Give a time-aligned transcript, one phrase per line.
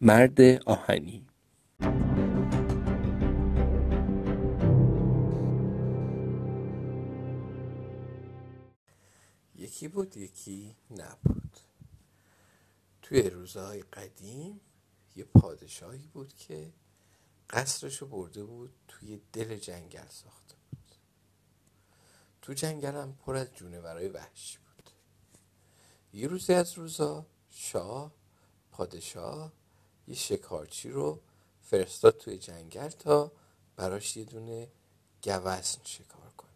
[0.00, 1.26] مرد آهنی.
[9.54, 11.60] یکی بود یکی نبود.
[13.02, 14.60] توی روزهای قدیم
[15.16, 16.72] یه پادشاهی بود که
[17.50, 20.94] قصرشو برده بود توی دل جنگل ساخته بود.
[22.42, 24.90] تو جنگل هم پر از جونورای وحشی بود.
[26.12, 28.12] یه روزی از روزا شاه
[28.70, 29.52] پادشاه
[30.08, 31.20] یه شکارچی رو
[31.62, 33.32] فرستاد توی جنگل تا
[33.76, 34.68] براش یه دونه
[35.24, 36.50] گوزن شکار کنه.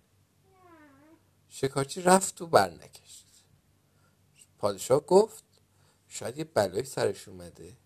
[1.48, 3.26] شکارچی رفت و برنگشت.
[4.58, 5.44] پادشاه گفت
[6.08, 7.76] شاید یه بلایی سرش اومده.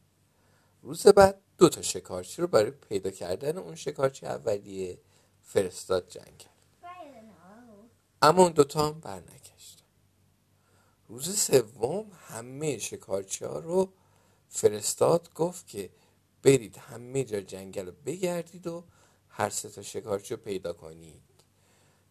[0.82, 5.01] روز بعد دو تا شکارچی رو برای پیدا کردن اون شکارچی اولیه
[5.42, 6.48] فرستاد جنگل.
[8.23, 9.84] اما اون دوتا هم برنگشتن.
[11.09, 13.92] روز سوم همه شکارچی ها رو
[14.55, 15.91] فرستاد گفت که
[16.43, 18.85] برید همه جا جنگل رو بگردید و
[19.29, 21.23] هر سه تا شکارچی رو پیدا کنید.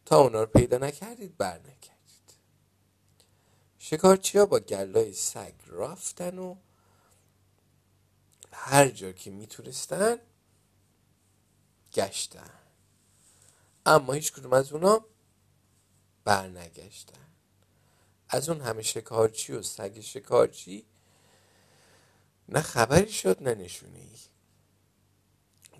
[0.06, 2.34] تا اونا رو پیدا نکردید برنگردید
[3.78, 6.56] شکارچی ها با گلای سگ رفتن و
[8.52, 10.18] هر جا که می‌تونستن
[11.94, 12.60] گشتن.
[13.86, 15.06] اما هیچ کدوم از اونا
[16.24, 17.28] برنگشتن.
[18.30, 20.86] از اون همه شکارچی و سگ شکارچی
[22.50, 24.04] نه خبری شد نه نشونه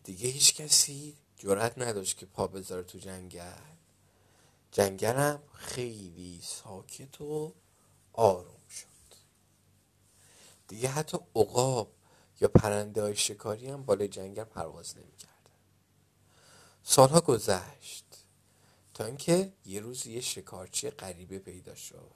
[0.04, 3.74] دیگه هیچ کسی جرأت نداشت که پا بذاره تو جنگل.
[4.72, 7.54] جنگلم خیلی ساکت و
[8.14, 8.88] آروم شد.
[10.68, 11.94] دیگه حتی عقاب
[12.42, 15.34] یا پرنده های شکاری هم بالای جنگل پرواز نمی‌کردن
[16.84, 18.06] سالها گذشت
[18.94, 22.12] تا اینکه یه روز یه شکارچی غریبه پیدا شد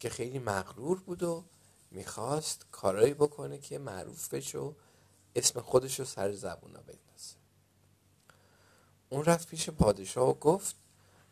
[0.00, 1.44] که خیلی مغرور بود و
[1.90, 4.72] می‌خواست کارایی بکنه که معروف بشه و
[5.36, 7.36] اسم خودش رو سر زبونا بندازه.
[9.08, 10.76] اون رفت پیش پادشاه و گفت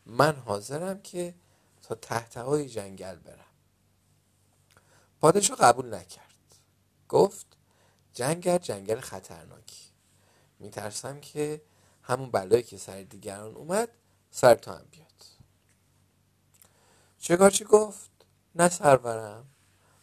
[0.06, 1.34] من حاضرم که
[1.82, 3.44] تا تحت های جنگل برم.
[5.20, 6.24] پادشاه قبول نکرد.
[7.08, 7.46] گفت
[8.12, 9.84] جنگل جنگل خطرناکی.
[10.58, 11.62] میترسم که
[12.02, 13.88] همون بلایی که سر دیگران اومد
[14.30, 15.24] سر تو هم بیاد.
[17.18, 18.10] شکارچی گفت؟
[18.54, 19.46] نه سرورم.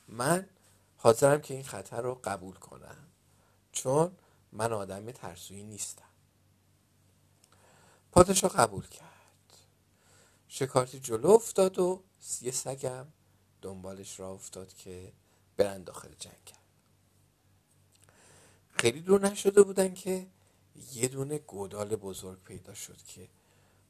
[0.08, 0.50] من
[0.98, 3.08] حاضرم که این خطر رو قبول کنم.
[3.72, 4.12] چون
[4.52, 6.10] من آدم ترسویی نیستم.
[8.12, 9.58] پادشاه قبول کرد.
[10.48, 12.04] شکارچی جلو افتاد و
[12.42, 13.08] یه سگم
[13.62, 15.14] دنبالش را افتاد که
[15.58, 16.60] برن داخل جنگل
[18.72, 20.28] خیلی دور نشده بودن که
[20.94, 23.30] یه دونه گودال بزرگ پیدا شد که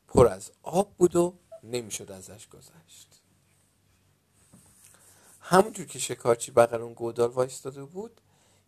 [0.08, 3.22] پر از آب بود و نمی‌شد ازش گذشت.
[5.48, 8.22] همونجور که شکارچی بغل اون گودال وایستاده بود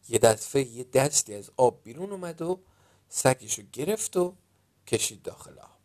[0.09, 2.59] یه دفعه یه دستی از آب بیرون اومد و
[3.09, 4.35] سگشو گرفت و
[4.87, 5.77] کشید داخل آب.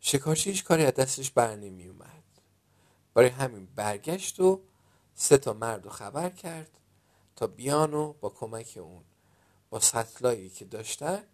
[0.00, 2.24] شکارچی هیچ کاری از دستش بر نمی اومد.
[3.14, 4.62] برای همین برگشت و
[5.14, 6.78] سه تا مرد رو خبر کرد
[7.36, 9.04] تا بیان و با کمک اون.
[9.70, 11.24] با سطلایی که داشتن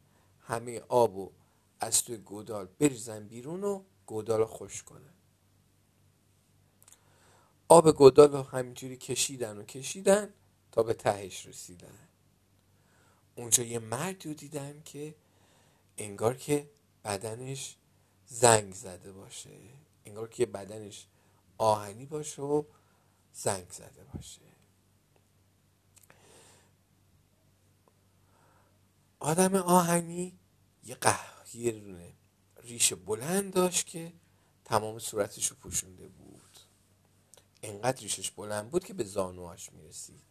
[0.41, 1.33] همه آب و
[1.81, 5.20] از توی گودال بریزن بیرون و گودال رو خوش کنن.
[7.71, 10.35] آب گودال رو همینجوری کشیدن و کشیدن
[10.73, 12.09] تا به تهش رسیدن.
[13.35, 15.15] اونجا یه مردی رو دیدن که
[15.99, 16.71] انگار که
[17.05, 17.77] بدنش
[18.27, 19.51] زنگ زده باشه.
[20.07, 21.07] انگار که بدنش
[21.59, 22.65] آهنی باشه و
[23.33, 24.41] زنگ زده باشه.
[29.21, 30.39] آدم آهنی
[30.85, 32.13] یه قهوه
[32.63, 34.13] ریش بلند داشت که
[34.65, 36.20] تمام صورتش رو پوشونده بود.
[37.63, 40.23] انقدر ریشش بلند بود که به زانوهاش می‌رسید.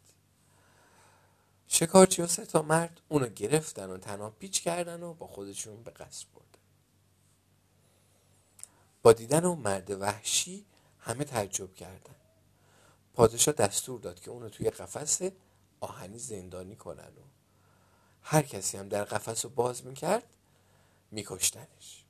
[1.67, 5.91] شکارچی و سه تا مرد اونو گرفتن و تنها پیچ کردن و با خودشون به
[5.91, 6.45] قصر بردن.
[9.01, 10.65] با دیدن اون مرد وحشی
[10.99, 12.15] همه تعجب کردن.
[13.13, 15.21] پادشاه دستور داد که اونو توی قفس
[15.79, 17.21] آهنی زندانی کنن و
[18.21, 20.23] هر کسی هم در قفس رو باز می‌کرد
[21.11, 22.05] میکشتنش.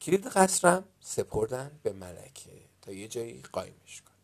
[0.00, 2.67] کلید قصرم سپردن به ملکه.
[2.94, 4.14] یه جایی قایمش کنه.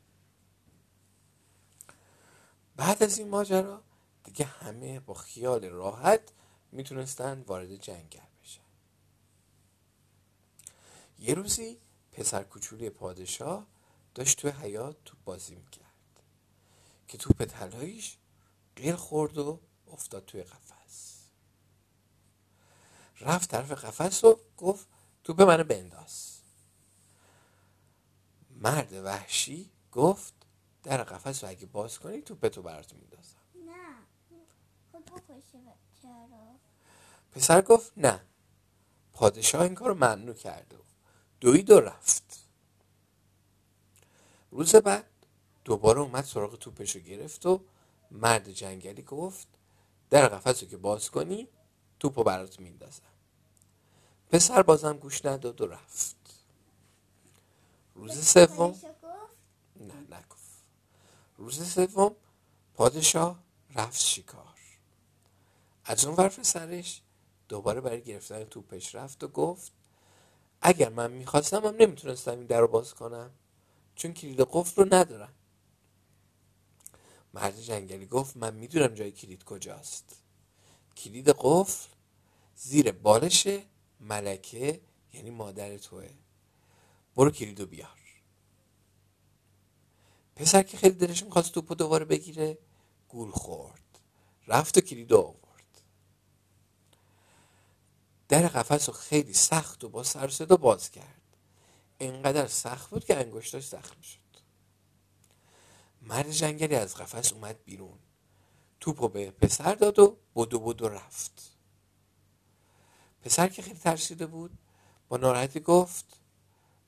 [2.76, 3.82] بعد از این ماجرا
[4.25, 6.32] دیگه همه با خیال راحت
[6.72, 8.61] می‌تونستن وارد جنگل بشن.
[11.19, 11.81] یه روزی
[12.12, 13.66] پسر کوچولی پادشاه
[14.14, 15.84] داشت توی حیات تو بازی می‌کرد
[17.08, 18.16] که توپ طلاییش
[18.76, 19.61] قیر خورد و
[19.93, 21.28] افتاد توی قفس.
[23.20, 24.88] رفت طرف قفس و گفت
[25.25, 26.33] توپ منو بنداز.
[28.64, 30.34] مرد وحشی گفت
[30.82, 33.96] در قفس رو اگه باز کنی توپتو برات میندازم نه
[34.93, 35.58] خود بکشه
[36.02, 36.58] چرا؟
[37.32, 38.20] پسر گفت نه.
[39.12, 40.76] پادشاه این کار ممنوع کرده
[41.40, 42.49] دوید و رفت.
[44.50, 45.05] روز بعد
[45.64, 47.61] دوباره اومد سراغ توپش رو گرفت و
[48.11, 49.49] مرد جنگلی گفت
[50.11, 51.49] در قفس رو که باز کنی
[52.00, 53.02] توپ رو برات میندازم.
[54.31, 56.44] پسر بازم گوش نداد و رفت.
[57.94, 58.81] روز سوم؟
[59.76, 60.64] نه نگفت.
[61.37, 62.17] روز سوم
[62.75, 63.43] پادشاه
[63.75, 64.55] رفت شکار.
[65.85, 67.02] از اون ور پسرش
[67.49, 69.73] دوباره برای گرفتن توپش رفت و گفت
[70.61, 73.31] اگر من می‌خواستم هم نمی‌تونستم این در رو باز کنم
[73.94, 75.32] چون کلید قفل رو ندارم.
[77.35, 80.23] مرد جنگلی گفت من می‌دونم جای کلید کجاست.
[80.97, 81.88] کلید قفل
[82.56, 83.49] زیر بالش
[84.00, 84.81] ملکه
[85.12, 86.11] یعنی مادر توه.
[87.16, 88.00] برو کلیدو بیار.
[90.37, 92.58] پسر که خیلی دلش می‌خواست توپو دوباره بگیره
[93.08, 93.99] گول خورد.
[94.46, 95.82] رفت و کلیدو آورد.
[98.28, 101.22] در قفس رو خیلی سخت و با سر صدا باز کرد.
[101.99, 104.19] اینقدر سخت بود که انگشتاش زخم شد.
[106.02, 107.99] مرد جنگلی از قفس اومد بیرون.
[108.81, 111.56] توپو به پسر داد و بدو بدو رفت.
[113.22, 114.58] پسر که خیلی ترسیده بود
[115.08, 116.20] با ناراحتی گفت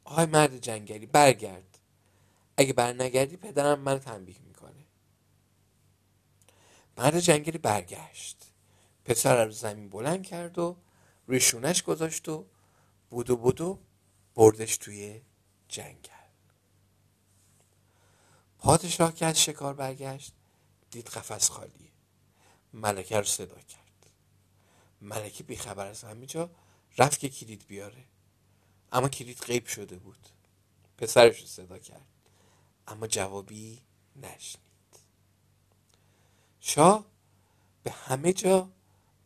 [0.06, 1.78] آقای مرد جنگلی برگرد.
[2.56, 4.86] اگه بر نگردی پدرم من تنبیه می‌کنه.
[6.98, 8.36] مرد جنگلی برگشت.
[9.04, 10.76] پسر رو زمین بلند کرد و
[11.26, 12.46] روی شونش گذاشت و
[13.10, 13.78] بودو بودو
[14.34, 15.22] بردش توی
[15.68, 16.10] جنگل.
[18.58, 20.32] پادشاه که از شکار برگشت
[20.90, 21.90] دید قفس خالیه
[22.72, 24.10] ملکه رو صدا کرد.
[25.00, 26.50] ملکه بیخبر از همه جا
[26.98, 28.04] رفت که کلید بیاره.
[28.92, 30.28] اما کلید غیب شده بود.
[30.98, 32.06] پسرش رو صدا کرد.
[32.86, 33.82] اما جوابی
[34.16, 34.66] نشنید.
[36.60, 37.06] شاه
[37.82, 38.70] به همه جا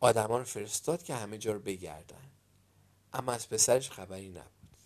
[0.01, 2.31] آدمان فرستاد که همه جا رو بگردن.
[3.13, 4.77] اما از پسرش خبری نبود.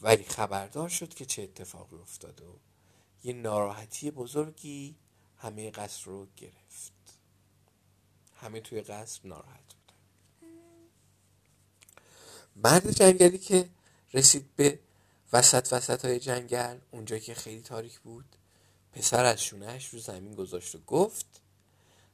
[0.00, 2.56] ولی خبردار شد که چه اتفاقی افتاده و
[3.24, 4.96] یه ناراحتی بزرگی
[5.36, 6.92] همه قصر رو گرفت.
[8.36, 9.75] همه توی قصر ناراحت
[12.56, 13.68] مرد جنگلی که
[14.14, 14.78] رسید به
[15.32, 18.36] وسط وسط های جنگل اونجا که خیلی تاریک بود
[18.92, 21.26] پسر از شونهش رو زمین گذاشت و گفت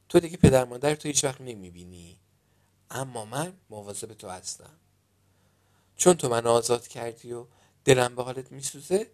[0.09, 2.19] تو دیگه پدر مادر تو هیچ وقت نمی‌بینی
[2.91, 4.77] اما من مواظب تو هستم.
[5.97, 7.45] چون تو من آزاد کردی و
[7.85, 9.11] دلم به حالت میسوزه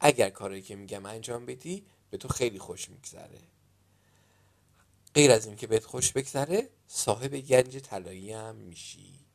[0.00, 3.40] اگر کاری که میگم انجام بدی به تو خیلی خوش میگذره.
[5.14, 9.27] غیر از اینکه بهت خوش بگذره صاحب گنج طلایی هم میشی.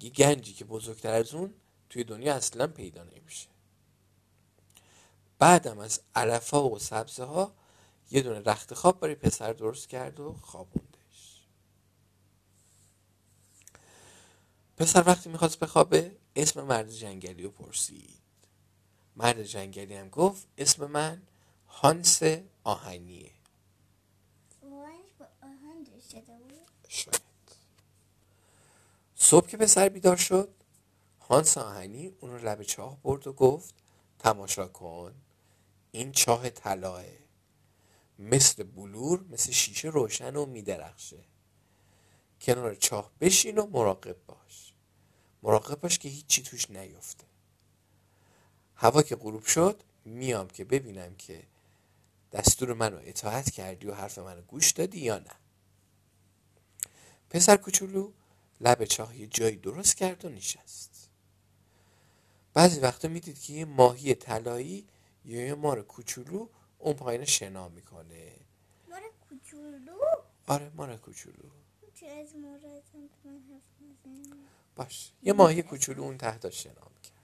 [0.00, 1.54] یه گنجی که بزرگتر از اون
[1.90, 3.48] توی دنیا اصلا پیدا نمیشه.
[5.38, 7.54] بعدم از علفا و سبزه ها
[8.10, 11.42] یه دونه رخت خواب برای پسر درست کرد و خوابوندش.
[14.76, 18.20] پسر وقتی می‌خواست بخوابه اسم مرد جنگلی رو پرسید.
[19.16, 21.22] مرد جنگلی هم گفت اسم من
[21.68, 22.22] هانس
[22.64, 23.30] آهنیه.
[24.62, 27.25] وانش با آهن شده بود؟ شاید
[29.18, 30.54] صبح که پسر بیدار شد
[31.20, 33.74] هانس آهنی اون رو لب چاه برد و گفت
[34.18, 35.14] تماشا کن
[35.90, 37.04] این چاه طلاه
[38.18, 41.24] مثل بلور مثل شیشه روشن و میدرخشه.
[42.40, 44.72] کنار چاه بشین و مراقب باش.
[45.42, 47.24] مراقب باش که هیچی توش نیفته.
[48.74, 51.42] هوا که غروب شد میام که ببینم که
[52.32, 55.32] دستور منو اطاعت کردی و حرف منو گوش دادی یا نه.
[57.30, 58.12] پسر کوچولو
[58.60, 61.10] لب چاه یه جایی درست کرد و نشست.
[62.54, 64.86] بعضی وقتا می‌دید که یه ماهی طلایی
[65.24, 66.48] یا یه مار کوچولو
[66.78, 68.32] اون پایین شنا می‌کنه.
[68.90, 69.98] مار کوچولو؟
[70.46, 71.50] آره مار کوچولو.
[72.20, 72.34] از
[74.76, 75.12] باش.
[75.22, 77.16] یه ماهی کوچولو اون تحت شنا می‌کرد.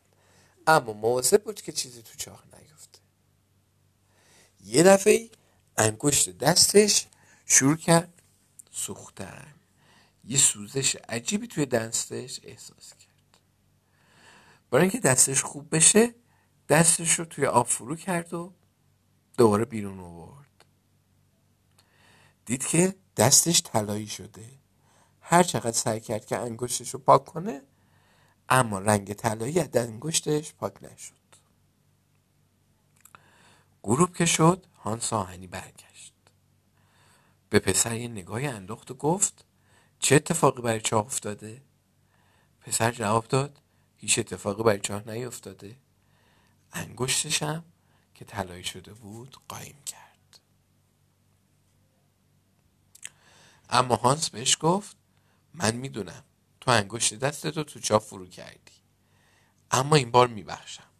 [0.67, 2.99] اما مواظب بود که چیزی تو چاه نیفته.
[4.65, 5.31] یه دفعه
[5.77, 7.07] انگشت دستش
[7.47, 8.23] شروع کرد
[8.71, 9.55] سوختن.
[10.25, 13.41] یه سوزش عجیبی توی دستش احساس کرد.
[14.71, 16.14] برای اینکه دستش خوب بشه
[16.69, 18.52] دستش رو توی آب فرو کرد و
[19.38, 20.64] دوباره بیرون آورد.
[22.47, 24.45] دید که دستش طلایی شده.
[25.21, 27.62] هر چقدر سعی کرد که انگشتش رو پاک کنه
[28.49, 31.14] اما رنگ طلایی از انگشتش پاک نشد.
[33.83, 36.14] غروب که شد هانس آهنی برگشت.
[37.50, 39.45] به پسر یه نگاهی انداخت و گفت
[40.03, 41.63] چه اتفاقی برای چاه افتاده؟
[42.61, 43.61] پسر جواب داد
[43.97, 45.77] هیچ اتفاقی برای چاه نیفتاده.
[46.73, 47.65] انگشتشم
[48.15, 50.41] که طلایی شده بود قایم کرد.
[53.71, 54.97] اما هانس بهش گفت
[55.55, 56.25] من می‌دونم
[56.61, 58.73] تو انگشت دستتو تو چاپ فرو کردی.
[59.71, 60.91] اما این بار میبخشم.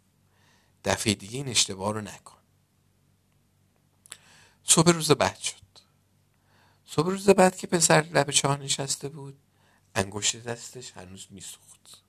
[0.85, 2.39] دفعه دیگه این اشتباه رو نکن.
[4.65, 5.62] صبح روز بعد شد.
[6.95, 9.39] صبح روز بعد که پسر لب چاه نشسته بود
[9.95, 12.03] انگشت دستش هنوز میسوخت.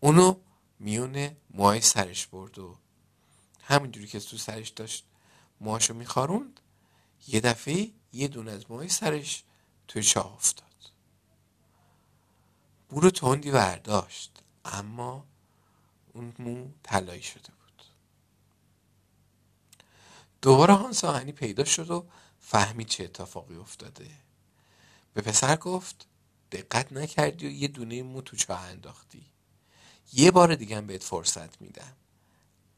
[0.00, 0.36] اونو
[0.78, 2.76] میونه موهای سرش برد و
[3.62, 5.04] همینجوری که تو سرش داشت
[5.60, 6.60] موهاشو میخاروند
[7.28, 9.44] یه دفعه یه دونه از موهای سرش
[9.88, 10.92] توی چاه افتاد.
[12.88, 15.26] بو تندی برداشت اما
[16.12, 17.63] اون مو طلایی شده بود.
[20.44, 22.06] دوباره هانس آهنی پیدا شد و
[22.40, 24.10] فهمید چه اتفاقی افتاده.
[25.14, 26.06] به پسر گفت
[26.52, 29.26] دقت نکردی و یه دونه مو تو چاه انداختی.
[30.12, 31.92] یه بار دیگه هم بهت فرصت میدم.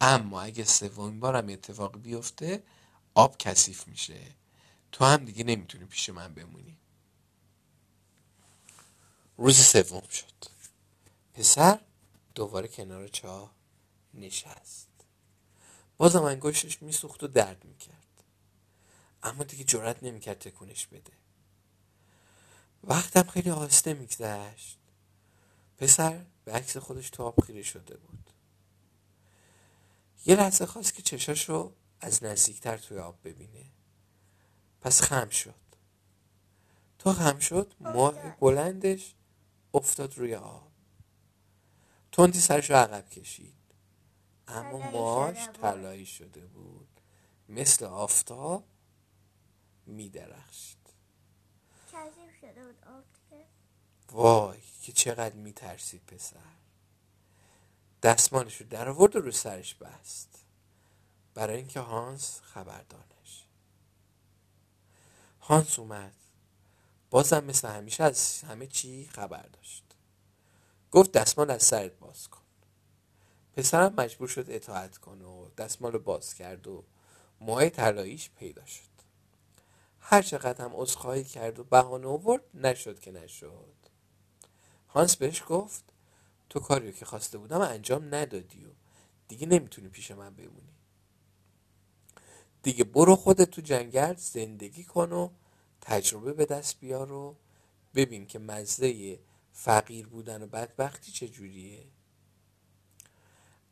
[0.00, 2.62] اما اگه سومین بارم اتفاق بیفته
[3.14, 4.20] آب کثیف میشه.
[4.92, 6.76] تو هم دیگه نمی‌تونی پیش من بمونی.
[9.36, 10.44] روز سوم شد.
[11.34, 11.80] پسر
[12.34, 13.52] دوباره کنار چاه
[14.14, 14.85] نشست.
[15.96, 18.24] بازم انگشتش میسوخت و درد می‌کرد.
[19.22, 21.12] اما دیگه جرات نمی‌کرد تکونش بده.
[22.84, 24.78] وقتم خیلی آهسته میگذشت.
[25.78, 28.30] پسر به عکس خودش تو آب خیره شده بود.
[30.26, 33.64] یه لحظه خواست که چشاش رو از نزدیکتر توی آب ببینه.
[34.80, 35.54] پس خم شد.
[36.98, 39.14] تا خم شد ماه بلندش
[39.74, 40.72] افتاد روی آب.
[42.12, 43.54] تندی سرش رو عقب کشید.
[44.48, 47.00] اما ماش طلایی شده بود.
[47.48, 48.64] مثل آفتاب
[49.86, 50.76] میدرخشید.
[54.12, 56.56] وای که چقدر میترسید پسر.
[58.02, 60.44] دستمالش رو در آورد و رو سرش بست.
[61.34, 63.46] برای اینکه هانس خبردانش
[65.40, 66.14] هانس اومد.
[67.10, 69.84] بازم مثل همیشه از همه چی خبر داشت.
[70.90, 72.45] گفت دستمال از سرت باز کن.
[73.56, 76.84] پسرم مجبور شد اطاعت کنه و دستمال رو باز کرد و
[77.40, 78.96] موهای طلاییش پیدا شد.
[80.00, 83.74] هر چقدر هم عذرخواهی کرد و بهانه آورد نشد که نشد.
[84.88, 85.84] هانس بهش گفت
[86.50, 88.68] تو کاریو که خواسته بودم انجام ندادی و
[89.28, 90.76] دیگه نمی‌تونی پیش من بمونی.
[92.62, 95.30] دیگه برو خودت تو جنگل زندگی کن و
[95.80, 97.36] تجربه به دست بیار و
[97.94, 99.18] ببین که مزه
[99.52, 101.86] فقیر بودن و بدبختی چجوریه.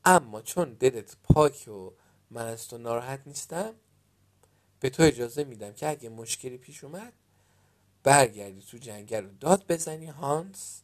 [0.05, 1.91] اما چون دلت پاک و
[2.31, 3.75] من از تو ناراحت نیستم
[4.81, 7.13] به تو اجازه میدم که اگه مشکلی پیش اومد
[8.03, 10.83] برگردی تو جنگل و داد بزنی هانس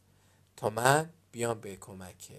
[0.57, 2.31] تا من بیام به کمکت.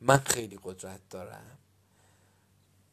[0.00, 1.58] من خیلی قدرت دارم.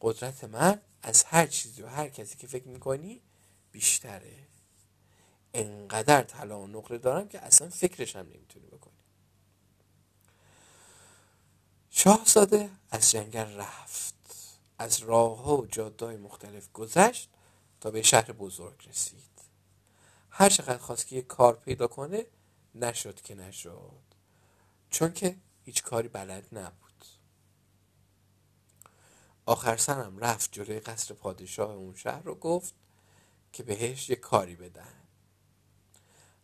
[0.00, 3.22] قدرت من از هر چیزی و هر کسی که فکر می‌کنی
[3.72, 4.36] بیشتره.
[5.54, 7.70] انقدر طلا و نقره دارم که اصلا
[8.14, 8.66] هم نمی‌تونی
[11.98, 14.14] شاهزاده از جنگل رفت.
[14.78, 17.30] از راه ها و جاده مختلف گذشت
[17.80, 19.40] تا به شهر بزرگ رسید.
[20.30, 22.26] هر چقدر خواست که یه کار پیدا کنه
[22.74, 24.02] نشد که نشد.
[24.90, 27.04] چون که هیچ کاری بلد نبود.
[29.46, 32.74] آخر سرم رفت جلوی قصر پادشاه اون شهر رو گفت
[33.52, 34.94] که بهش یه کاری بدن.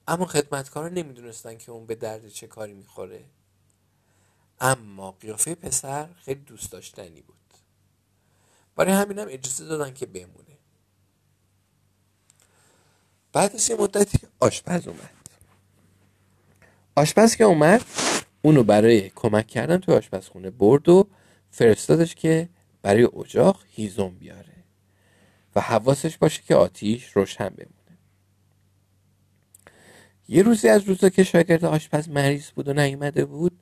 [0.08, 3.24] اما خدمتکارا نمی‌دونستن که اون به درد چه کاری می‌خوره.
[4.62, 7.36] اما قیافه پسر خیلی دوست داشتنی بود.
[8.76, 10.58] برای همینم اجازه دادن که بمونه.
[13.32, 15.10] بعد از یه مدتی آشپز اومد.
[16.96, 17.84] آشپز که اومد
[18.42, 21.08] اونو برای کمک کردن توی آشپزخونه برد و
[21.50, 22.48] فرستادش که
[22.82, 24.64] برای اجاق هیزم بیاره
[25.56, 27.98] و حواسش باشه که آتیش روشن بمونه.
[30.28, 33.61] یه روزی از روزا که شاگرد آشپز مریض بود و نیومده بود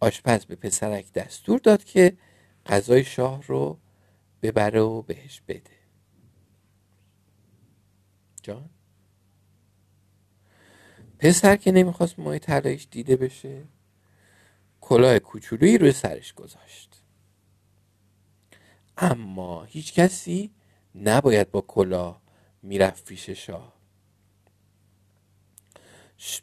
[0.00, 2.16] آشپز به پسرک دستور داد که
[2.66, 3.78] غذای شاه رو
[4.42, 5.78] ببره و بهش بده.
[8.42, 8.70] جان؟
[11.18, 12.38] پسر که نمی‌خواست ماه
[12.90, 13.64] دیده بشه
[14.80, 17.02] کلاه کوچولویی روی سرش گذاشت.
[18.96, 20.50] اما هیچ کسی
[20.94, 22.22] نباید با کلاه
[22.62, 23.78] می‌رفت پیش شاه.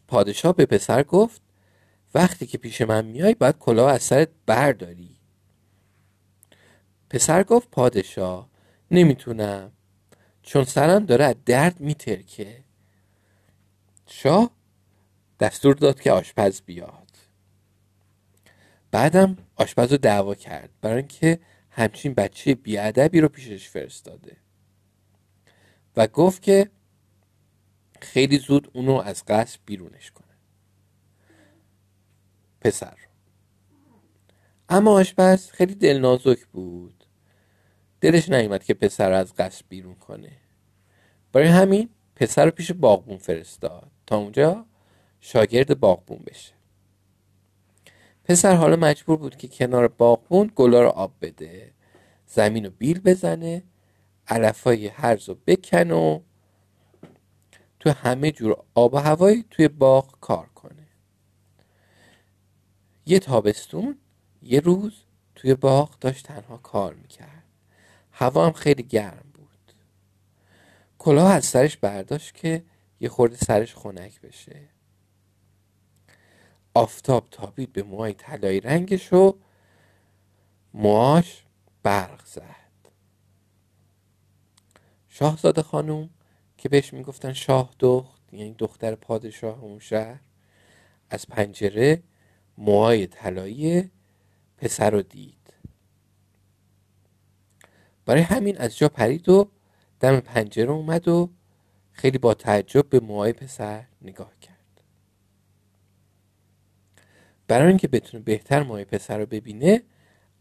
[0.07, 1.41] پادشاه به پسر گفت
[2.15, 5.15] وقتی که پیش من میای باید کلاه از سرت برداری.
[7.09, 8.49] پسر گفت پادشاه
[8.91, 9.71] نمی‌تونم.
[10.43, 12.63] چون سرم داره از درد میترکه.
[14.07, 14.51] شاه
[15.39, 17.11] دستور داد که آشپز بیاد.
[18.91, 24.37] بعدم آشپز رو دعوا کرد برای اینکه همچین بچه بیادبی رو پیشش فرستاده.
[25.95, 26.69] و گفت که
[28.01, 30.24] خیلی زود اونو از قصر بیرونش کنه
[32.65, 32.97] پسر.
[34.69, 37.03] اما آشپز خیلی دلنازک بود.
[38.01, 40.31] دلش نیومد که پسر رو از قصر بیرون کنه.
[41.31, 44.65] برای همین پسر رو پیش باغبون فرستاد تا اونجا
[45.19, 46.53] شاگرد باغبون بشه.
[48.23, 51.71] پسر حالا مجبور بود که کنار باغبون گلا رو آب بده
[52.27, 53.63] زمین رو بیل بزنه
[54.27, 56.19] علفای هرز رو بکن و
[57.79, 60.84] تو همه جور آب و هوایی توی باغ کار کنه.
[63.05, 63.97] یه تابستون
[64.41, 64.93] یه روز
[65.35, 67.43] توی باغ داشت تنها کار می‌کرد.
[68.11, 69.73] هوا هم خیلی گرم بود.
[70.97, 72.63] کلاه از سرش برداشت که
[72.99, 74.69] یه خورده سرش خنک بشه.
[76.73, 79.37] آفتاب تابید به موهای طلایی رنگش و
[80.73, 81.43] موهاش
[81.83, 82.65] برق زد.
[85.09, 86.09] شاهزاده خانوم
[86.57, 90.19] که بهش می‌گفتن شاه دخت یعنی دختر پادشاه اون شهر
[91.09, 92.03] از پنجره
[92.57, 93.91] موهای طلایی
[94.57, 95.53] پسر رو دید.
[98.05, 99.49] برای همین از جا پرید و
[99.99, 101.29] دم پنجره اومد و
[101.91, 104.55] خیلی با تعجب به موهای پسر نگاه کرد.
[107.47, 109.83] برای اینکه بتونه بهتر موهای پسر رو ببینه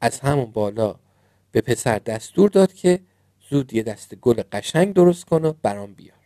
[0.01, 0.99] از همون بالا
[1.53, 3.01] به پسر دستور داد که
[3.51, 6.19] زود یه دست گل قشنگ درست کن و برام بیار.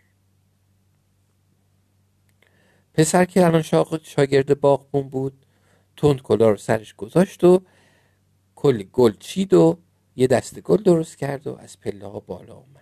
[2.95, 3.63] پسر که الان
[4.03, 5.47] شاگرد باغبون بود
[5.99, 7.63] تند کلا رو سرش گذاشت و
[8.55, 9.79] کلی گل چید و
[10.17, 12.79] یه دست گل درست کرد و از پله ها بالا اومد.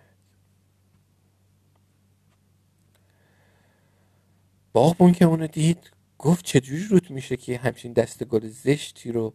[4.73, 9.33] باغبون که اونو دید گفت چجوری روت میشه که همچین دست گل زشتی رو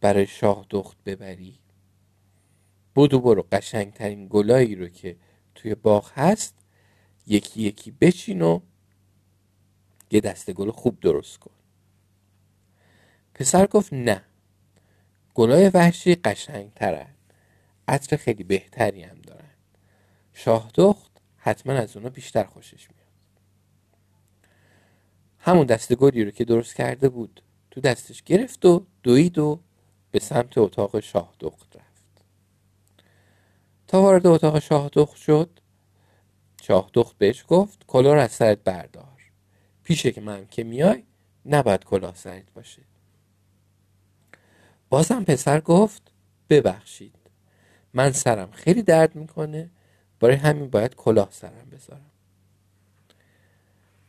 [0.00, 1.58] برای شاه دخت ببری؟
[2.94, 5.16] بودو برو قشنگترین گلایی رو که
[5.54, 6.54] توی باغ هست
[7.26, 8.60] یکی یکی بچین و
[10.10, 11.57] یه دست گل خوب درست کن.
[13.38, 14.22] پسر گفت نه.
[15.34, 17.14] گلای وحشی قشنگ ترن
[17.88, 19.50] عطر خیلی بهتری هم دارن.
[20.32, 23.08] شاه دخت حتما از اونا بیشتر خوشش میاد.
[25.38, 29.60] همون دست گلی رو که درست کرده بود تو دستش گرفت و دوید و
[30.10, 32.24] به سمت اتاق شاه دخت رفت.
[33.86, 35.60] تا وارد اتاق شاه دخت شد
[36.62, 39.22] شاه دخت بهش گفت کلاه از سرت بردار.
[39.82, 41.02] پیشه که من که میای
[41.46, 42.82] نباید کلاه سرت باشه.
[44.90, 46.12] بازم پسر گفت
[46.50, 47.14] ببخشید.
[47.92, 49.70] من سرم خیلی درد می‌کنه.
[50.20, 52.10] برای همین باید کلاه سرم بذارم.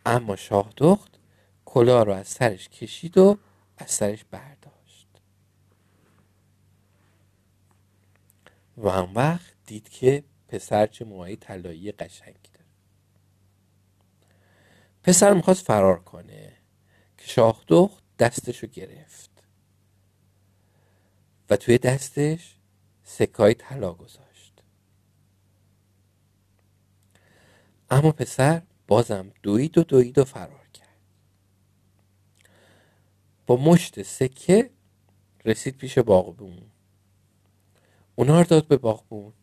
[0.06, 1.20] اما شاه دخت
[1.66, 3.38] کلاه رو از سرش کشید و
[3.78, 5.08] از سرش برداشت.
[8.78, 12.66] و اون وقت دید که پسر چه موهای طلایی قشنگی داره.
[15.04, 16.54] پسر می‌خواست فرار کنه
[17.18, 19.39] که شاه دخت دستشو گرفت.
[21.50, 22.56] و توی دستش
[23.04, 24.64] سکای طلا گذاشت.
[27.90, 30.98] اما پسر بازم دوید و دوید و فرار کرد.
[33.48, 34.70] با مشت سکه
[35.46, 36.62] رسید پیش باغبون.
[38.16, 39.34] اونا رو داد به باغبون.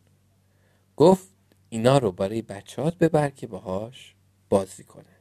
[0.96, 1.28] گفت
[1.68, 4.14] اینا رو برای بچهات ببر که باهاش
[4.48, 5.16] بازی کنه.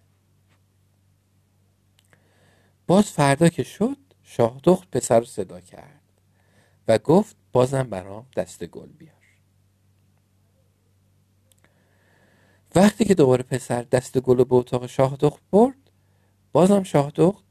[2.87, 5.94] باز فردا که شد شاه دخت پسر رو صدا کرد.
[6.87, 9.15] و گفت بازم برام دست گل بیار.
[12.75, 15.77] وقتی که دوباره پسر دست گل به اتاق شاه دخت برد
[16.51, 17.43] بازم شاه دخت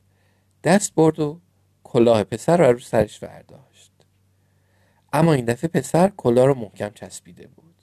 [0.65, 1.41] دست برد و
[1.85, 3.93] کلاه پسر رو رو سرش برداشت
[5.13, 7.75] اما این دفعه پسر کلاه رو محکم چسبیده بود.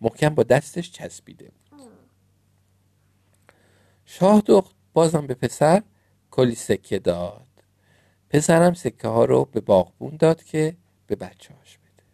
[0.00, 1.80] محکم با دستش چسبیده بود.
[4.04, 5.82] شاه دخت بازم به پسر
[6.30, 7.53] کلی سکه داد.
[8.34, 12.04] پسرم سکه ها رو به باغبون داد که به بچه هاش بده.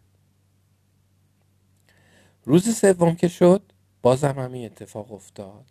[2.45, 3.61] روز سوم که شد
[4.01, 5.65] بازم همین اتفاق افتاد.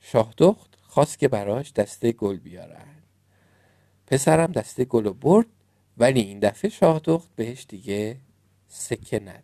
[0.00, 2.86] شاه دخت خواست که براش دسته گل بیارن.
[4.06, 5.46] پسرم دسته گل رو برد
[5.96, 8.16] ولی این دفعه شاه دخت بهش دیگه
[8.68, 9.42] سکه نداد.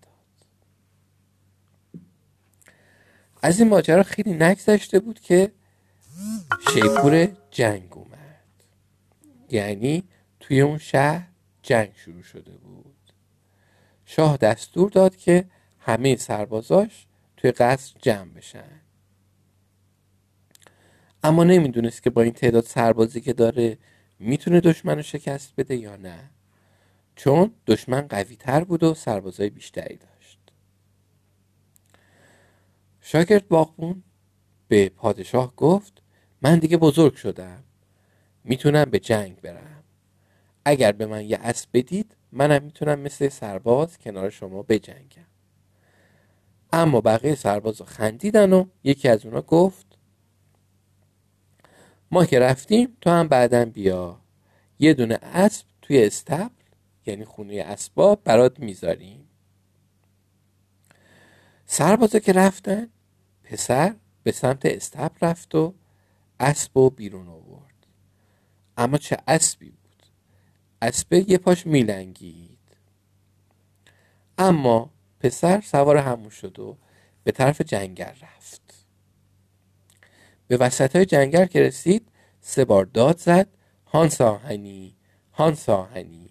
[3.42, 5.52] از این ماجرا خیلی نگذشته بود که
[6.74, 8.18] شیپور جنگ اومد.
[9.50, 10.04] یعنی
[10.48, 11.28] توی اون شهر
[11.62, 13.12] جنگ شروع شده بود.
[14.04, 15.44] شاه دستور داد که
[15.78, 17.06] همه سربازاش
[17.36, 18.80] توی قصر جمع بشن.
[21.22, 23.78] اما نمی‌دونست که با این تعداد سربازی که داره
[24.18, 26.30] می‌تونه دشمن رو شکست بده یا نه.
[27.16, 30.38] چون دشمن قوی تر بود و سربازای بیشتری داشت.
[33.00, 34.02] شاگرد باغبون
[34.68, 36.02] به پادشاه گفت
[36.42, 37.64] من دیگه بزرگ شدم.
[38.44, 39.77] می‌تونم به جنگ برم.
[40.68, 45.26] اگر به من یه اسب بدید منم می‌تونم مثل سرباز کنار شما بجنگم.
[46.72, 49.86] اما بقیه سرباز خندیدن و یکی از اونا گفت
[52.10, 54.20] ما که رفتیم تو هم بعدا بیا.
[54.78, 56.48] یه دونه اسب توی استبل
[57.06, 59.28] یعنی خونه اسباب برات می‌ذاریم.
[61.66, 62.88] سربازا که رفتن
[63.42, 65.74] پسر به سمت استبل رفت و
[66.40, 67.86] اسب و بیرون آورد.
[68.76, 69.87] اما چه اسبی بود؟
[70.82, 72.58] اسب یه پاش میلنگید.
[74.38, 76.76] اما پسر سوار همون شد و
[77.24, 78.86] به طرف جنگل رفت.
[80.48, 82.08] به وسط های جنگل که رسید
[82.40, 83.48] سه بار داد زد
[83.86, 84.96] هانس آهنی
[85.32, 86.30] هانس آهنی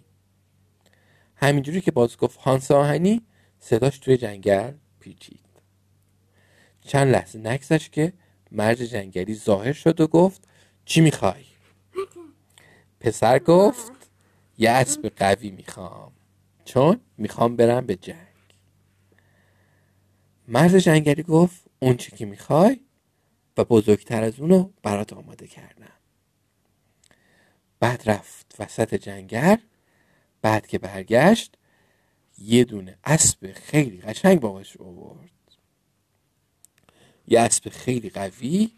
[1.36, 3.22] همینجوری که باز گفت هانس آهنی
[3.60, 5.40] صداش توی جنگل پیچید.
[6.80, 8.12] چند لحظه نگذشت که
[8.52, 10.48] مرد جنگلی ظاهر شد و گفت
[10.84, 11.44] چی می‌خوای؟
[13.00, 13.97] پسر گفت
[14.58, 16.12] یه اسب قوی می‌خوام.
[16.64, 18.26] چون می‌خوام برم به جنگ.
[20.48, 22.80] مرد جنگلی گفت اون چی که می‌خوای
[23.56, 25.92] و بزرگتر از اونو برات آماده کردم.
[27.80, 29.56] بعد رفت وسط جنگل.
[30.42, 31.56] بعد که برگشت
[32.38, 35.30] یه دونه اسب خیلی قشنگ باش آورد.
[37.28, 38.70] یه اسب خیلی قوی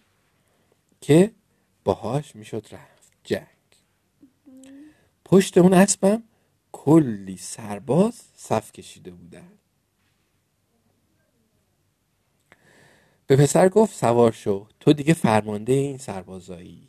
[1.00, 1.30] که
[1.84, 3.59] باهاش می‌شد رفت جنگ.
[5.30, 6.22] پشت اون اسبم
[6.72, 9.52] کلی سرباز صف کشیده بودن.
[13.26, 16.88] به پسر گفت سوار شو تو دیگه فرمانده این سربازایی.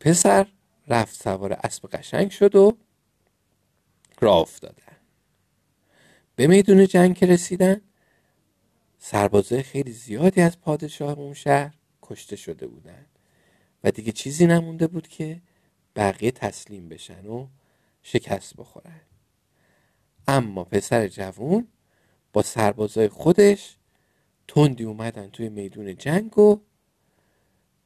[0.00, 0.46] پسر
[0.88, 2.76] رفت سوار اسب قشنگ شد و
[4.20, 4.96] راه افتادن.
[6.36, 7.80] به میدون جنگ که رسیدن
[8.98, 13.06] سربازای خیلی زیادی از پادشاه اون شهر کشته شده بودن.
[13.84, 15.42] و دیگه چیزی نمونده بود که
[15.96, 17.46] بقیه تسلیم بشن و
[18.02, 19.00] شکست بخورن.
[20.28, 21.68] اما پسر جوون
[22.32, 23.76] با سربازای خودش
[24.48, 26.60] تندی اومدن توی میدون جنگ و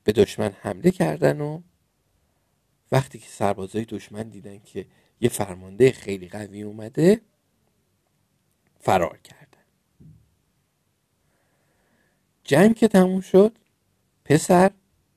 [0.05, 1.63] به دشمن حمله کردن و
[2.93, 4.87] وقتی که سربازای دشمن دیدن که
[5.21, 7.21] یه فرمانده خیلی قوی اومده
[8.81, 9.47] فرار کردن.
[12.45, 13.59] جنگ که تموم شد
[14.29, 14.71] پسر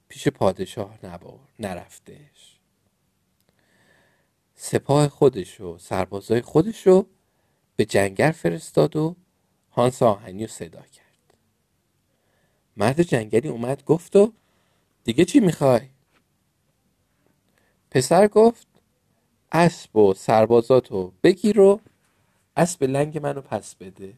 [0.08, 1.00] پیش پادشاه
[1.60, 2.60] نرفتش.
[4.56, 7.08] سپاه خودش و سربازای خودش رو
[7.76, 9.16] به جنگل فرستاد و
[9.72, 11.38] هانس آهنی رو صدا کرد.
[12.78, 14.34] مرد جنگلی اومد گفت و
[15.04, 15.90] دیگه چی می‌خوای؟
[17.92, 18.68] پسر گفت
[19.52, 21.82] اسب و سربازاتو بگیر و
[22.58, 24.14] اسب لنگ منو پس بده.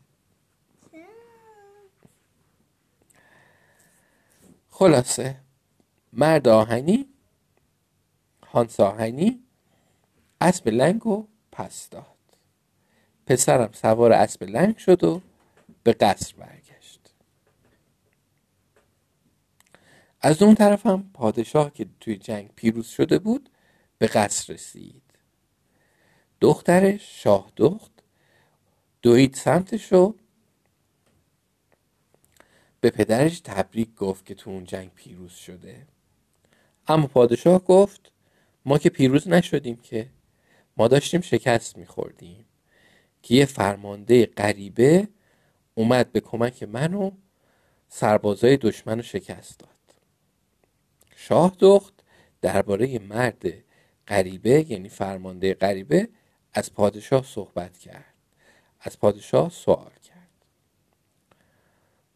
[4.82, 5.36] خلاصه.
[6.14, 7.06] مرد آهنی
[8.48, 9.44] هانس آهنی
[10.42, 12.06] اسب لنگ رو پس داد.
[13.26, 15.22] پسرم سوار اسب لنگ شد و
[15.84, 17.14] به قصر برگشت.
[20.22, 23.50] از اون طرف هم پادشاه که توی جنگ پیروز شده بود
[23.98, 25.04] به قصر رسید.
[26.42, 27.92] دخترش شاه دخت
[29.02, 30.16] دوید سمتش و
[32.82, 35.88] به پدرش تبریک گفت که تو اون جنگ پیروز شده.
[36.88, 38.12] اما پادشاه گفت
[38.66, 40.10] ما که پیروز نشدیم که.
[40.78, 42.46] ما داشتیم شکست میخوردیم.
[43.22, 45.08] که یه فرمانده غریبه
[45.76, 47.12] اومد به کمک من و
[47.90, 49.70] سربازای دشمن رو شکست داد.
[51.16, 51.94] شاه دخت
[52.42, 53.44] درباره مرد
[54.08, 56.10] غریبه یعنی فرمانده غریبه
[56.54, 58.14] از پادشاه صحبت کرد.
[58.80, 59.92] از پادشاه سوال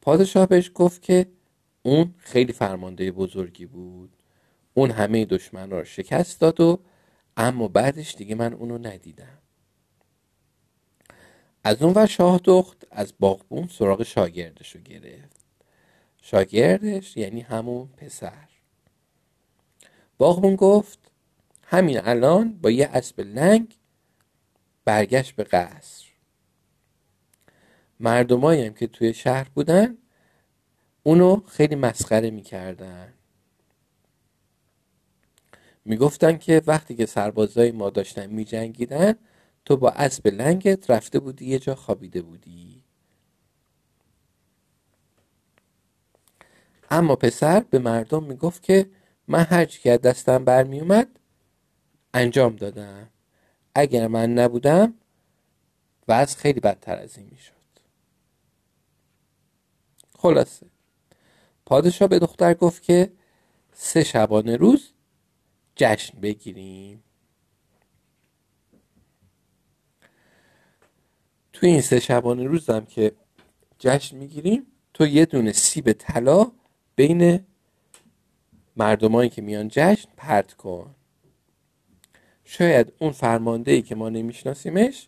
[0.06, 1.26] پادشاه بهش گفت که
[1.84, 4.10] اون خیلی فرمانده بزرگی بود.
[4.74, 6.80] اون همه دشمن رو شکست داد و
[7.38, 9.38] اما بعدش دیگه من اونو ندیدم.
[11.64, 15.46] از اون و شاه دخت از باغبون سراغ شاگردش رو گرفت.
[16.22, 18.50] شاگردش یعنی همون پسر.
[20.18, 21.12] باغبون گفت
[21.64, 23.76] همین الان با یه اسب لنگ
[24.86, 26.05] برگشت به قصر.
[28.00, 29.98] مردمایی هم که توی شهر بودن
[31.04, 33.14] اونو خیلی مسخره می‌کردن.
[35.86, 39.14] می‌گفتن که وقتی که سربازای ما داشتن میجنگیدن
[39.66, 42.84] تو با اسب لنگت رفته بودی یه جا خوابیده بودی.
[46.92, 48.90] اما پسر به مردم می‌گفت که
[49.28, 51.20] من هرچی که دستم برمی اومد
[52.14, 53.10] انجام دادم.
[53.76, 54.94] اگر من نبودم
[56.08, 57.55] وضع خیلی بدتر از این می‌شد.
[60.26, 60.66] خلاصه.
[61.66, 63.12] پادشاه به دختر گفت که
[63.74, 64.94] سه شبانه روز
[65.76, 67.04] جشن بگیریم.
[71.54, 73.12] توی این سه شبانه روزم که
[73.80, 76.52] جشن می‌گیریم تو یه دونه سیب طلا
[76.96, 77.46] بین
[78.76, 80.96] مردمایی که میان جشن پرت کن.
[82.44, 85.08] شاید اون فرمانده ای که ما نمیشناسیمش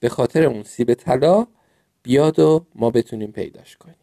[0.00, 1.46] به خاطر اون سیب طلا
[2.02, 4.01] بیاد و ما بتونیم پیداش کنیم.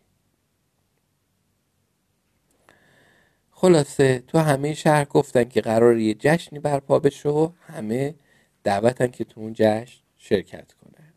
[3.62, 8.16] خلاصه تو همه شهر گفتن که قرار یه جشنی برپا بشه و همه
[8.64, 11.14] دعوتن که تو اون جشن شرکت کنن.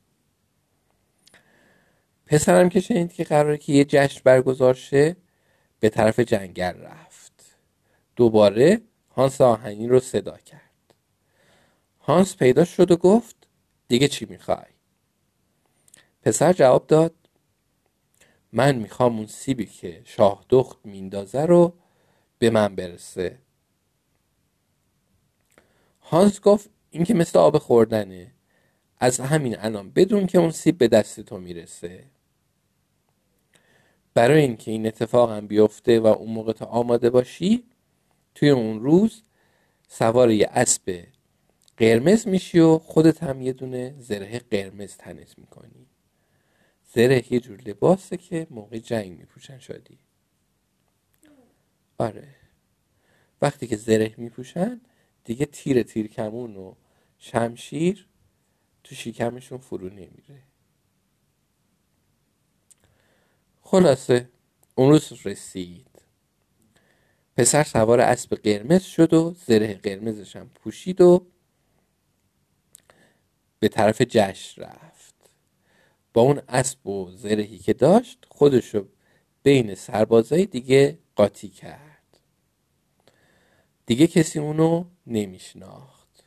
[2.26, 5.16] پسرم که شنید که قراره که یه جشن برگزار شه
[5.81, 7.57] به طرف جنگل رفت.
[8.16, 10.94] دوباره هانس آهنی رو صدا کرد.
[12.00, 13.37] هانس پیدا شد و گفت
[13.88, 14.72] دیگه چی می‌خوای؟
[16.22, 17.14] پسر جواب داد
[18.52, 21.82] من می‌خوام اون سیبی که شاه دخت میندازه رو
[22.42, 23.38] به من برسه.
[26.00, 28.33] هانس گفت این که مثل آب خوردنه.
[28.98, 32.05] از همین الان بدون که اون سیب به دست تو می‌رسه.
[34.14, 37.64] برای اینکه این اتفاق هم بیفته و اون موقع تو آماده باشی
[38.35, 39.22] توی اون روز
[39.88, 41.05] سوار یه اسب
[41.76, 45.87] قرمز میشی و خودت هم یه دونه زره قرمز تنت می‌کنی.
[46.94, 49.98] زره یه جور لباسه که موقع جنگ میپوشن شدی
[52.03, 52.35] آره.
[53.43, 54.81] وقتی که زره میپوشن
[55.25, 56.75] دیگه تیر تیر کمون و
[57.19, 58.09] شمشیر
[58.85, 60.43] تو شیکمشون فرو نمیره.
[63.61, 64.29] خلاصه
[64.75, 66.03] اون روز رسید.
[67.37, 71.27] پسر سوار اسب قرمز شد و زره قرمزش هم پوشید و
[73.59, 75.15] به طرف جشن رفت.
[76.12, 78.88] با اون اسب و زرهی که داشت خودشو
[79.43, 81.91] بین سربازای دیگه قاطی کرد.
[83.87, 86.25] دیگه کسی اونو نمیشناخت.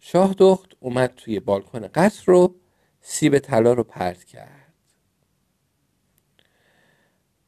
[0.00, 2.54] شاه دخت اومد توی بالکن قصر رو
[3.00, 4.74] سیب طلا رو پرت کرد.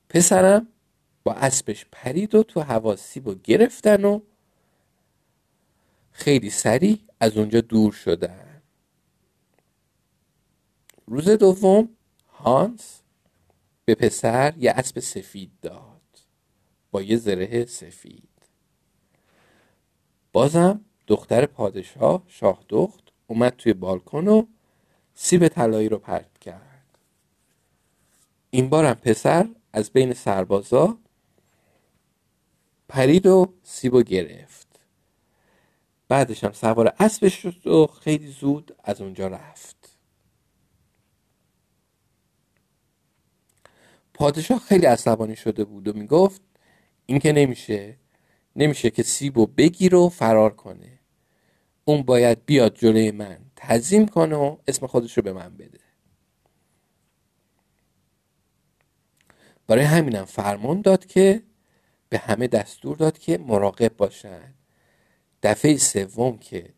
[0.08, 0.68] پسرم
[1.24, 4.20] با اسبش پرید و تو هوا سیب رو گرفتن و
[6.12, 8.62] خیلی سریع از اونجا دور شدن.
[11.06, 11.88] روز دوم
[12.28, 13.02] هانس
[13.84, 15.91] به پسر یه اسب سفید داد.
[16.92, 18.28] با یه زره سفید.
[20.32, 24.46] بازم دختر پادشاه شاه دخت اومد توی بالکن و
[25.14, 26.98] سیب طلایی رو پرت کرد.
[28.50, 30.98] این بارم پسر از بین سربازا
[32.88, 34.68] پرید و سیب و گرفت.
[36.08, 39.96] بعدش هم سوار اسبش شد و خیلی زود از اونجا رفت.
[44.14, 46.51] پادشاه خیلی عصبانی شده بود و می‌گفت
[47.06, 47.96] این که نمیشه
[48.56, 50.98] نمیشه که سیب بگیر و فرار کنه.
[51.84, 55.78] اون باید بیاد جلوی من تعظیم کنه و اسم خودش رو به من بده.
[59.66, 61.42] برای همینم فرمان داد که
[62.08, 64.54] به همه دستور داد که مراقب باشن.
[65.42, 66.74] دفعه سوم که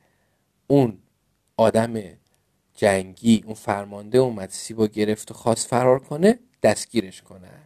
[0.67, 0.99] اون
[1.57, 2.03] آدم
[2.75, 7.64] جنگی اون فرمانده اومد سیب و گرفت و خواست فرار کنه دستگیرش کنن.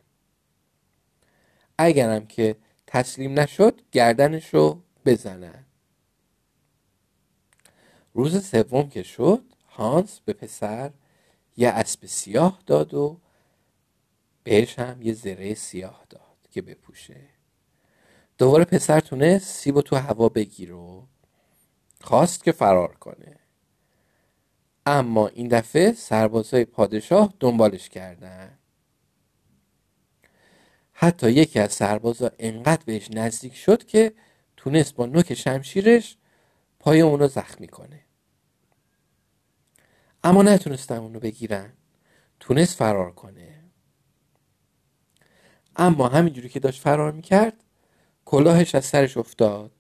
[1.79, 5.65] اگرم که تسلیم نشد گردنش رو بزنن
[8.15, 10.91] روز سوم که شد هانس به پسر
[11.57, 13.21] یه اسب سیاه داد و
[14.45, 17.21] بهش هم یه زره سیاه داد که بپوشه.
[18.39, 21.07] دوباره پسر تونست سیب و تو هوا بگیر و
[22.01, 23.37] خواست که فرار کنه.
[24.87, 28.58] اما این دفعه سربازای پادشاه دنبالش کردن.
[31.01, 34.13] حتی یکی از سربازا انقدر بهش نزدیک شد که
[34.57, 36.17] تونست با نوک شمشیرش
[36.79, 38.01] پای اونو زخمی کنه.
[40.25, 41.73] اما نتونستن اونو بگیرن.
[42.41, 43.65] تونست فرار کنه.
[45.77, 47.65] اما همینجوری که داشت فرار می‌کرد
[48.25, 49.73] کلاهش از سرش افتاد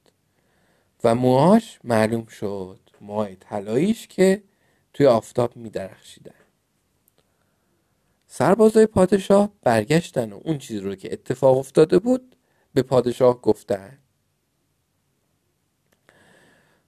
[1.04, 4.42] و موهاش معلوم شد موهای طلاییش که
[4.92, 6.37] توی آفتاب میدرخشیدن.
[8.30, 12.36] سربازای پادشاه برگشتن و اون چیزی رو که اتفاق افتاده بود
[12.74, 13.98] به پادشاه گفتن.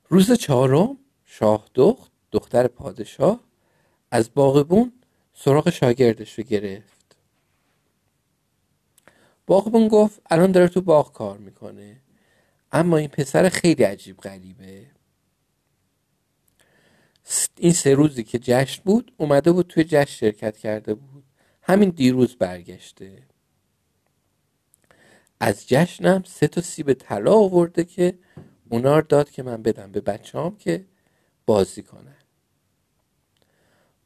[0.09, 3.41] روز چهارم شاه دخت دختر پادشاه
[4.11, 4.93] از باغبون
[5.35, 7.17] سراغ شاگردش رو گرفت.
[9.47, 12.01] باغبون گفت الان داره تو باغ کار می‌کنه
[12.73, 14.87] اما این پسر خیلی عجیب غریبه.
[17.57, 21.10] این سه روزی که جشن بود اومده بود توی جشن شرکت کرده بود.
[21.63, 23.23] همین دیروز برگشته.
[25.41, 28.19] از جشنم سه تا سیب طلا آورده که
[28.71, 30.87] اونا داد که من بدم به بچه که
[31.47, 32.17] بازی کنن.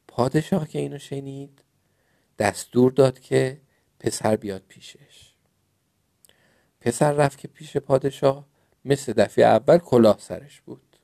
[0.09, 1.62] پادشاه که اینو شنید
[2.38, 3.61] دستور داد که
[4.01, 5.35] پسر بیاد پیشش.
[6.81, 8.47] پسر رفت که پیش پادشاه
[8.85, 10.97] مثل دفعه اول کلاه سرش بود.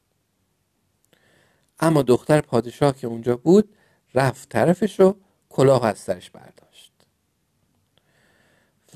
[1.80, 3.76] اما دختر پادشاه که اونجا بود
[4.14, 5.16] رفت طرفش رو
[5.50, 6.92] کلاه از سرش برداشت.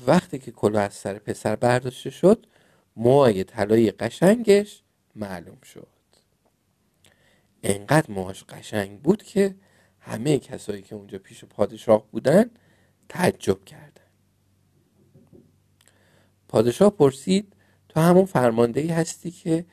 [0.07, 2.47] وقتی که کلاه از سر پسر برداشته شد
[2.95, 4.83] موهای طلایی قشنگش
[5.15, 5.87] معلوم شد.
[7.63, 9.55] انقدر موهاش قشنگ بود که
[9.99, 12.49] همه کسایی که اونجا پیش پادشاه بودن
[13.09, 13.91] تعجب کردن.
[16.47, 17.53] پادشاه پرسید
[17.89, 19.65] تو همون فرمانده ای هستی که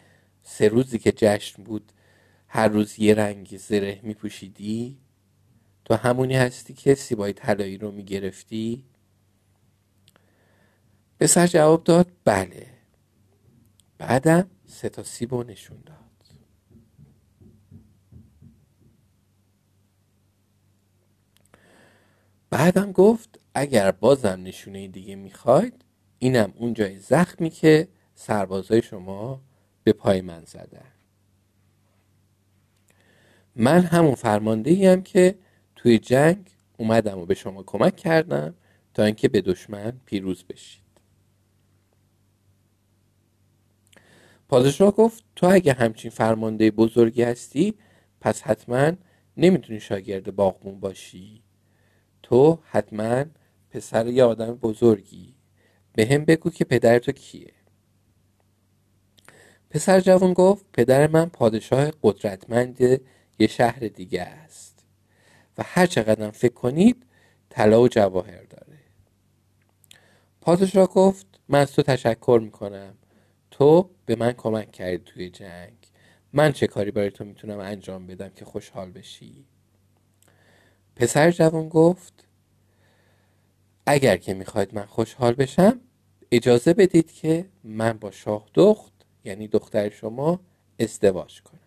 [0.43, 1.93] سه روزی که جشن بود
[2.49, 4.99] هر روز یه رنگ زره می پوشیدی
[5.85, 8.85] تو همونی هستی که سیبای طلایی رو می گرفتی
[11.21, 12.67] پسر جواب داد بله.
[13.99, 15.97] بعدم سه تا سیب نشون داد.
[22.51, 25.85] بعدم گفت اگر بازم نشونه دیگه می‌خواید
[26.19, 29.43] اینم اون جای زخمی که سربازای شما
[29.85, 30.93] به پای من زدن.
[33.57, 35.39] من همون فرمانده ایم که
[35.83, 38.55] توی جنگ اومدم و به شما کمک کردم
[38.95, 40.83] تا اینکه به دشمن پیروز بشید.
[44.49, 47.75] پادشاه گفت تو اگه همچین فرمانده بزرگی هستی
[48.21, 48.93] پس حتما
[49.37, 51.43] نمی‌تونی شاگرد باغمون باشی.
[52.23, 53.25] تو حتما
[53.71, 55.35] پسر یه آدم بزرگی.
[55.93, 57.53] به هم بگو که پدر تو کیه.
[59.71, 62.81] پسر جوان گفت پدر من پادشاه قدرتمند
[63.39, 64.72] یه شهر دیگه است.
[65.59, 67.07] و هر چقدر فکر کنید
[67.51, 68.79] طلا و جواهر داره.
[70.41, 72.95] پادشاه گفت من از تو تشکر می‌کنم.
[73.51, 75.77] تو به من کمک کردی توی جنگ.
[76.33, 79.45] من چه کاری برای تو می‌تونم انجام بدم که خوشحال بشی؟
[80.97, 82.29] پسر جوان گفت
[83.87, 85.81] اگر که می‌خواید من خوشحال بشم
[86.31, 88.93] اجازه بدید که من با شاه دخت
[89.25, 90.41] یعنی دختر شما
[90.81, 91.62] ازدواج کنم.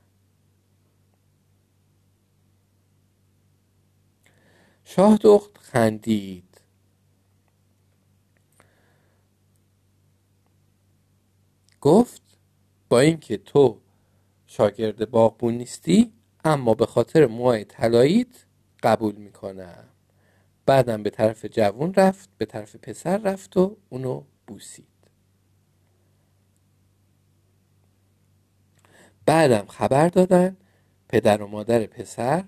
[4.95, 6.61] شاه دخت خندید.
[11.81, 12.21] گفت
[12.89, 13.81] با اینکه تو
[14.47, 16.13] شاگرد باغبون نیستی
[16.45, 18.45] اما به خاطر موهای طلاییت
[18.83, 19.83] قبول می‌کنم.
[20.65, 24.87] بعدم به طرف جوون رفت به طرف پسر رفت و اونو بوسید.
[29.25, 30.57] بعدم خبر دادن
[31.09, 32.45] پدر و مادر پسر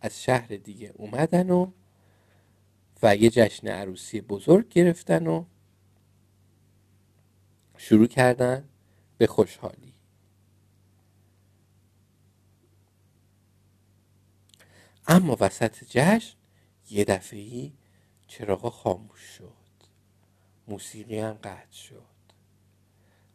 [0.00, 1.70] از شهر دیگه اومدن و
[3.02, 5.44] و یه جشن عروسی بزرگ گرفتن و
[7.76, 8.68] شروع کردن
[9.18, 9.94] به خوشحالی.
[15.06, 16.36] اما وسط جشن
[16.90, 17.72] یه دفعی
[18.26, 19.52] چراغ خاموش شد.
[20.68, 22.10] موسیقی هم قطع شد.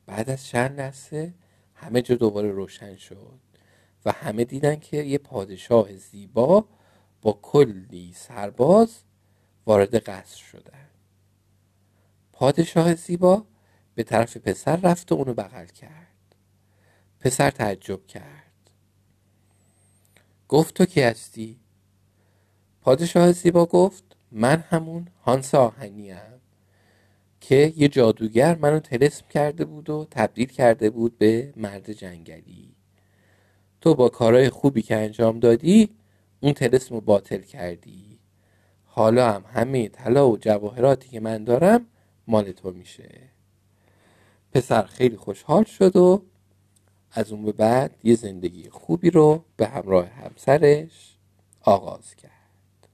[0.06, 1.34] بعد از چند لحظه
[1.74, 3.40] همه جا دوباره روشن شد
[4.06, 6.68] و همه دیدن که یه پادشاه زیبا
[7.22, 9.04] با کلی سرباز
[9.66, 10.90] وارد قصر شدن.
[12.34, 13.46] پادشاه زیبا
[13.96, 16.36] به طرف پسر رفت و اونو بغل کرد.
[17.20, 18.72] پسر تعجب کرد.
[20.48, 21.60] گفت تو کی هستی؟
[22.82, 26.42] پادشاه زیبا گفت من همون هانس آهنیم
[27.42, 32.76] که یه جادوگر منو تلسم کرده بود و تبدیل کرده بود به مرد جنگلی.
[33.82, 35.90] تو با کارهای خوبی که انجام دادی
[36.40, 38.15] اون تلسم رو باطل کردی.
[38.96, 41.86] حالا هم همه طلا و جواهراتی که من دارم
[42.28, 43.22] مال تو میشه.
[44.54, 46.22] پسر خیلی خوشحال شد و
[47.12, 51.18] از اون به بعد یه زندگی خوبی رو به همراه همسرش
[51.62, 52.88] آغاز کرد.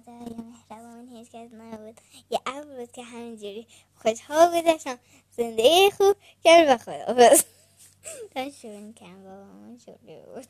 [0.00, 2.00] خدا یا مهربان هیچ کس نبود.
[2.30, 4.98] یه ابر بود که همینجوری خوشحال بودشم.
[5.30, 7.44] زندگی خوب کرد و خدا بس
[8.34, 9.96] تا شروع کن بابا من شروع
[10.34, 10.46] بود.